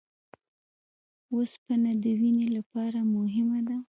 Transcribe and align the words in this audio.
اوسپنه 1.33 1.91
د 2.03 2.05
وینې 2.19 2.47
لپاره 2.57 2.99
مهمه 3.15 3.59
ده 3.67 3.75